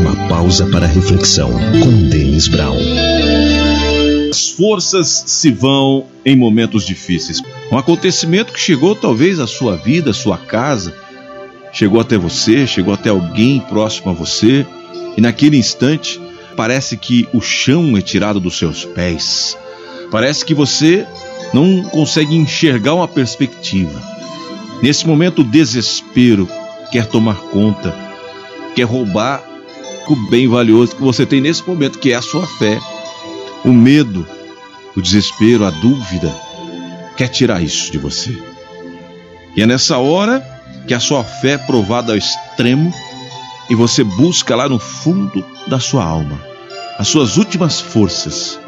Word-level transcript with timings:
Uma 0.00 0.16
pausa 0.30 0.64
para 0.64 0.86
reflexão 0.86 1.50
com 1.52 2.08
Denis 2.08 2.48
Brown. 2.48 2.78
As 4.30 4.48
forças 4.48 5.24
se 5.26 5.50
vão 5.50 6.06
em 6.24 6.34
momentos 6.34 6.86
difíceis. 6.86 7.42
Um 7.70 7.76
acontecimento 7.76 8.50
que 8.50 8.58
chegou 8.58 8.96
talvez 8.96 9.38
à 9.38 9.46
sua 9.46 9.76
vida, 9.76 10.12
à 10.12 10.14
sua 10.14 10.38
casa, 10.38 10.94
chegou 11.70 12.00
até 12.00 12.16
você, 12.16 12.66
chegou 12.66 12.94
até 12.94 13.10
alguém 13.10 13.60
próximo 13.60 14.10
a 14.10 14.14
você, 14.14 14.66
e 15.18 15.20
naquele 15.20 15.58
instante 15.58 16.18
parece 16.56 16.96
que 16.96 17.28
o 17.34 17.42
chão 17.42 17.94
é 17.94 18.00
tirado 18.00 18.40
dos 18.40 18.56
seus 18.56 18.86
pés. 18.86 19.54
Parece 20.10 20.46
que 20.46 20.54
você 20.54 21.06
não 21.52 21.82
consegue 21.82 22.34
enxergar 22.34 22.94
uma 22.94 23.06
perspectiva. 23.06 24.00
Nesse 24.82 25.06
momento, 25.06 25.42
o 25.42 25.44
desespero 25.44 26.48
quer 26.90 27.04
tomar 27.06 27.36
conta, 27.36 27.94
quer 28.74 28.84
roubar 28.84 29.49
o 30.12 30.16
bem 30.28 30.48
valioso 30.48 30.96
que 30.96 31.02
você 31.02 31.24
tem 31.24 31.40
nesse 31.40 31.66
momento, 31.66 31.98
que 31.98 32.12
é 32.12 32.16
a 32.16 32.22
sua 32.22 32.46
fé. 32.46 32.80
O 33.64 33.72
medo, 33.72 34.26
o 34.96 35.00
desespero, 35.00 35.64
a 35.64 35.70
dúvida, 35.70 36.34
quer 37.16 37.28
tirar 37.28 37.62
isso 37.62 37.92
de 37.92 37.98
você. 37.98 38.36
E 39.56 39.62
é 39.62 39.66
nessa 39.66 39.98
hora 39.98 40.44
que 40.86 40.94
a 40.94 41.00
sua 41.00 41.22
fé 41.22 41.52
é 41.52 41.58
provada 41.58 42.12
ao 42.12 42.18
extremo 42.18 42.92
e 43.68 43.74
você 43.74 44.02
busca 44.02 44.56
lá 44.56 44.68
no 44.68 44.78
fundo 44.78 45.44
da 45.68 45.78
sua 45.78 46.04
alma 46.04 46.50
as 47.00 47.08
suas 47.08 47.38
últimas 47.38 47.80
forças 47.80 48.60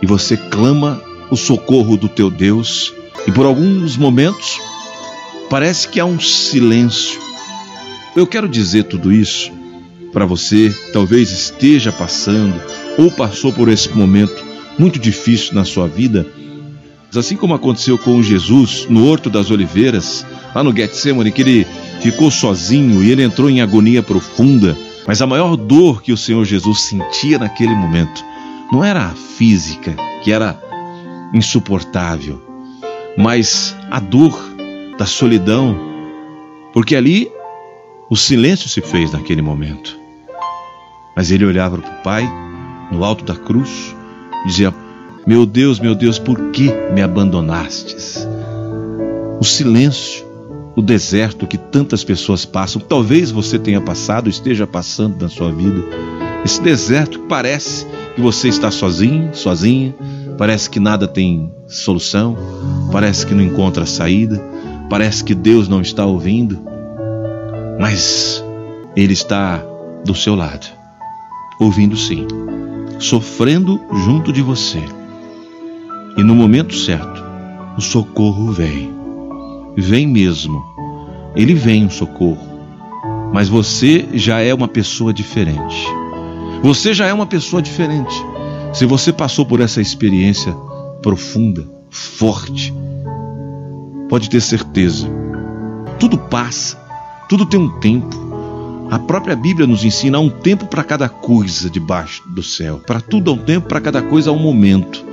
e 0.00 0.06
você 0.06 0.34
clama 0.34 1.02
o 1.30 1.36
socorro 1.36 1.98
do 1.98 2.08
teu 2.08 2.30
Deus 2.30 2.90
e 3.26 3.30
por 3.30 3.44
alguns 3.44 3.98
momentos 3.98 4.58
parece 5.50 5.86
que 5.86 6.00
há 6.00 6.06
um 6.06 6.18
silêncio. 6.18 7.20
Eu 8.16 8.26
quero 8.26 8.48
dizer 8.48 8.84
tudo 8.84 9.12
isso 9.12 9.52
para 10.12 10.26
você, 10.26 10.74
talvez 10.92 11.30
esteja 11.30 11.92
passando 11.92 12.60
ou 12.98 13.10
passou 13.10 13.52
por 13.52 13.68
esse 13.68 13.90
momento 13.90 14.44
muito 14.78 14.98
difícil 14.98 15.54
na 15.54 15.64
sua 15.64 15.86
vida, 15.86 16.26
assim 17.16 17.36
como 17.36 17.54
aconteceu 17.54 17.96
com 17.96 18.22
Jesus 18.22 18.86
no 18.88 19.06
Horto 19.06 19.30
das 19.30 19.50
Oliveiras, 19.50 20.26
lá 20.54 20.62
no 20.62 20.74
Getsemane, 20.74 21.32
que 21.32 21.42
ele 21.42 21.66
ficou 22.00 22.30
sozinho 22.30 23.02
e 23.02 23.10
ele 23.10 23.22
entrou 23.22 23.48
em 23.48 23.60
agonia 23.60 24.02
profunda. 24.02 24.76
Mas 25.06 25.22
a 25.22 25.26
maior 25.26 25.56
dor 25.56 26.02
que 26.02 26.12
o 26.12 26.16
Senhor 26.16 26.44
Jesus 26.44 26.80
sentia 26.82 27.38
naquele 27.38 27.74
momento 27.74 28.24
não 28.72 28.84
era 28.84 29.06
a 29.06 29.10
física, 29.10 29.94
que 30.22 30.32
era 30.32 30.60
insuportável, 31.32 32.42
mas 33.16 33.76
a 33.90 34.00
dor 34.00 34.36
da 34.98 35.06
solidão, 35.06 35.78
porque 36.72 36.96
ali 36.96 37.30
o 38.08 38.16
silêncio 38.16 38.68
se 38.68 38.80
fez 38.80 39.12
naquele 39.12 39.42
momento. 39.42 39.98
Mas 41.16 41.30
ele 41.30 41.44
olhava 41.44 41.78
para 41.78 41.90
o 41.90 42.02
Pai 42.02 42.28
no 42.92 43.04
alto 43.04 43.24
da 43.24 43.34
cruz 43.34 43.94
e 44.44 44.48
dizia: 44.48 44.72
Meu 45.26 45.44
Deus, 45.44 45.80
meu 45.80 45.94
Deus, 45.94 46.18
por 46.18 46.50
que 46.50 46.70
me 46.92 47.02
abandonastes? 47.02 48.26
O 49.40 49.44
silêncio, 49.44 50.24
o 50.76 50.82
deserto 50.82 51.46
que 51.46 51.58
tantas 51.58 52.04
pessoas 52.04 52.44
passam, 52.44 52.80
talvez 52.80 53.30
você 53.30 53.58
tenha 53.58 53.80
passado, 53.80 54.28
esteja 54.28 54.66
passando 54.66 55.20
na 55.20 55.28
sua 55.28 55.50
vida. 55.50 55.82
Esse 56.44 56.62
deserto 56.62 57.18
que 57.18 57.26
parece 57.26 57.86
que 58.14 58.20
você 58.20 58.48
está 58.48 58.70
sozinho, 58.70 59.34
sozinha, 59.34 59.94
parece 60.38 60.70
que 60.70 60.78
nada 60.78 61.08
tem 61.08 61.52
solução, 61.66 62.36
parece 62.92 63.26
que 63.26 63.34
não 63.34 63.42
encontra 63.42 63.84
saída, 63.84 64.40
parece 64.88 65.24
que 65.24 65.34
Deus 65.34 65.66
não 65.66 65.80
está 65.80 66.06
ouvindo, 66.06 66.75
mas 67.78 68.44
Ele 68.96 69.12
está 69.12 69.62
do 70.04 70.14
seu 70.14 70.34
lado, 70.34 70.66
ouvindo 71.60 71.96
sim, 71.96 72.26
sofrendo 72.98 73.80
junto 74.04 74.32
de 74.32 74.42
você. 74.42 74.82
E 76.16 76.22
no 76.22 76.34
momento 76.34 76.74
certo, 76.74 77.22
o 77.76 77.80
socorro 77.80 78.50
vem. 78.52 78.90
Vem 79.76 80.06
mesmo. 80.06 80.64
Ele 81.34 81.52
vem 81.52 81.84
o 81.84 81.90
socorro. 81.90 82.56
Mas 83.32 83.48
você 83.48 84.06
já 84.14 84.40
é 84.40 84.54
uma 84.54 84.68
pessoa 84.68 85.12
diferente. 85.12 85.86
Você 86.62 86.94
já 86.94 87.06
é 87.06 87.12
uma 87.12 87.26
pessoa 87.26 87.60
diferente. 87.60 88.14
Se 88.72 88.86
você 88.86 89.12
passou 89.12 89.44
por 89.44 89.60
essa 89.60 89.80
experiência 89.80 90.54
profunda, 91.02 91.66
forte, 91.90 92.72
pode 94.08 94.30
ter 94.30 94.40
certeza. 94.40 95.08
Tudo 95.98 96.16
passa, 96.16 96.78
tudo 97.28 97.46
tem 97.46 97.58
um 97.58 97.68
tempo. 97.80 98.26
A 98.90 98.98
própria 98.98 99.34
Bíblia 99.34 99.66
nos 99.66 99.84
ensina 99.84 100.18
há 100.18 100.20
um 100.20 100.30
tempo 100.30 100.66
para 100.66 100.84
cada 100.84 101.08
coisa 101.08 101.68
debaixo 101.68 102.22
do 102.26 102.42
céu. 102.42 102.80
Para 102.86 103.00
tudo 103.00 103.30
há 103.30 103.34
um 103.34 103.38
tempo, 103.38 103.68
para 103.68 103.80
cada 103.80 104.00
coisa 104.00 104.30
há 104.30 104.32
um 104.32 104.38
momento. 104.38 105.04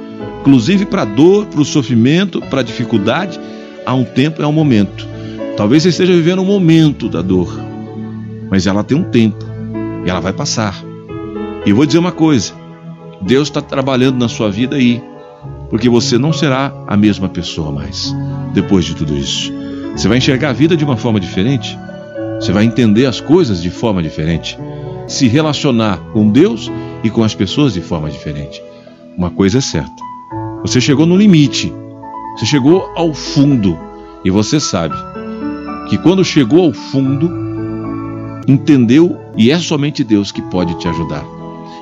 Inclusive 0.41 0.85
para 0.85 1.01
a 1.01 1.05
dor, 1.05 1.47
para 1.47 1.61
o 1.61 1.65
sofrimento, 1.65 2.39
para 2.41 2.59
a 2.59 2.63
dificuldade, 2.63 3.39
há 3.85 3.93
um 3.93 4.03
tempo 4.03 4.41
e 4.41 4.45
há 4.45 4.47
um 4.47 4.53
momento. 4.53 5.07
Talvez 5.57 5.83
você 5.83 5.89
esteja 5.89 6.13
vivendo 6.13 6.41
um 6.41 6.45
momento 6.45 7.09
da 7.09 7.21
dor, 7.21 7.59
mas 8.49 8.67
ela 8.67 8.83
tem 8.83 8.97
um 8.97 9.03
tempo 9.03 9.43
e 10.05 10.09
ela 10.09 10.19
vai 10.19 10.33
passar. 10.33 10.83
E 11.65 11.69
eu 11.69 11.75
vou 11.75 11.85
dizer 11.85 11.99
uma 11.99 12.11
coisa: 12.11 12.53
Deus 13.21 13.47
está 13.47 13.61
trabalhando 13.61 14.17
na 14.17 14.27
sua 14.27 14.51
vida 14.51 14.75
aí, 14.75 15.01
porque 15.69 15.89
você 15.89 16.17
não 16.17 16.33
será 16.33 16.73
a 16.87 16.97
mesma 16.97 17.29
pessoa 17.29 17.71
mais 17.71 18.13
depois 18.53 18.85
de 18.85 18.95
tudo 18.95 19.15
isso. 19.15 19.51
Você 19.95 20.07
vai 20.07 20.17
enxergar 20.17 20.49
a 20.49 20.53
vida 20.53 20.75
de 20.75 20.83
uma 20.83 20.97
forma 20.97 21.19
diferente. 21.19 21.77
Você 22.39 22.51
vai 22.51 22.65
entender 22.65 23.05
as 23.05 23.21
coisas 23.21 23.61
de 23.61 23.69
forma 23.69 24.01
diferente, 24.03 24.57
se 25.07 25.27
relacionar 25.27 25.97
com 26.11 26.29
Deus 26.29 26.71
e 27.03 27.09
com 27.09 27.23
as 27.23 27.33
pessoas 27.33 27.73
de 27.73 27.81
forma 27.81 28.09
diferente. 28.09 28.61
Uma 29.17 29.29
coisa 29.29 29.59
é 29.59 29.61
certa: 29.61 30.03
você 30.61 30.81
chegou 30.81 31.05
no 31.05 31.15
limite, 31.15 31.73
você 32.35 32.45
chegou 32.45 32.91
ao 32.95 33.13
fundo, 33.13 33.77
e 34.25 34.29
você 34.29 34.59
sabe 34.59 34.95
que 35.89 35.97
quando 35.97 36.23
chegou 36.23 36.65
ao 36.65 36.73
fundo, 36.73 37.29
entendeu 38.47 39.17
e 39.37 39.51
é 39.51 39.59
somente 39.59 40.03
Deus 40.03 40.31
que 40.31 40.41
pode 40.41 40.77
te 40.79 40.87
ajudar. 40.87 41.23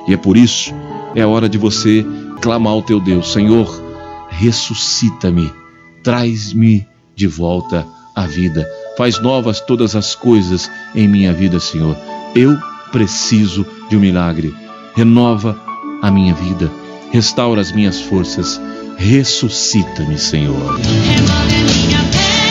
E 0.06 0.14
é 0.14 0.16
por 0.16 0.36
isso 0.36 0.74
é 1.14 1.22
a 1.22 1.28
hora 1.28 1.48
de 1.48 1.58
você 1.58 2.04
clamar 2.40 2.72
ao 2.72 2.82
teu 2.82 3.00
Deus: 3.00 3.32
Senhor, 3.32 3.82
ressuscita-me, 4.28 5.50
traz-me 6.02 6.86
de 7.14 7.26
volta 7.26 7.86
à 8.14 8.26
vida 8.26 8.66
Faz 8.96 9.20
novas 9.20 9.60
todas 9.60 9.96
as 9.96 10.14
coisas 10.14 10.70
em 10.94 11.08
minha 11.08 11.32
vida, 11.32 11.58
Senhor. 11.58 11.96
Eu 12.34 12.56
preciso 12.90 13.66
de 13.88 13.96
um 13.96 14.00
milagre. 14.00 14.54
Renova 14.94 15.58
a 16.02 16.10
minha 16.10 16.34
vida, 16.34 16.70
restaura 17.10 17.60
as 17.60 17.72
minhas 17.72 18.00
forças, 18.00 18.60
ressuscita-me, 18.98 20.18
Senhor. 20.18 20.76
Remove 20.76 21.62
minha 21.72 22.00
pedra, 22.10 22.42